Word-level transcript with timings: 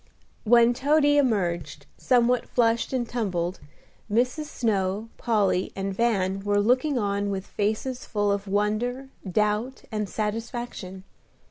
When 0.45 0.73
Toady 0.73 1.17
emerged, 1.19 1.85
somewhat 1.95 2.47
flushed 2.49 2.91
and 2.91 3.07
tumbled, 3.07 3.59
Mrs. 4.11 4.45
Snow, 4.45 5.09
Polly, 5.17 5.71
and 5.75 5.93
Van 5.93 6.39
were 6.39 6.59
looking 6.59 6.97
on 6.97 7.29
with 7.29 7.45
faces 7.45 8.03
full 8.03 8.31
of 8.31 8.47
wonder, 8.47 9.09
doubt, 9.31 9.83
and 9.91 10.09
satisfaction. 10.09 11.03